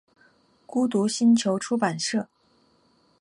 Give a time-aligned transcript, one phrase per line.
[0.65, 2.29] 孤独星球出版社创立。